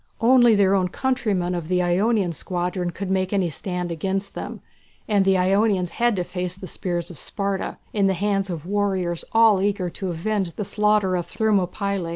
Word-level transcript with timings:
Only 0.19 0.55
their 0.55 0.73
own 0.73 0.87
countrymen 0.87 1.53
of 1.53 1.67
the 1.67 1.79
Ionian 1.83 2.33
squadron 2.33 2.89
could 2.89 3.11
make 3.11 3.31
any 3.31 3.51
stand 3.51 3.91
against 3.91 4.33
them, 4.33 4.61
and 5.07 5.23
the 5.25 5.37
Ionians 5.37 5.91
had 5.91 6.15
to 6.15 6.23
face 6.23 6.55
the 6.55 6.65
spears 6.65 7.11
of 7.11 7.19
Sparta, 7.19 7.77
in 7.93 8.07
the 8.07 8.15
hands 8.15 8.49
of 8.49 8.65
warriors 8.65 9.23
all 9.31 9.61
eager 9.61 9.91
to 9.91 10.09
avenge 10.09 10.53
the 10.55 10.63
slaughter 10.63 11.15
of 11.15 11.27
Thermopylæ. 11.27 12.09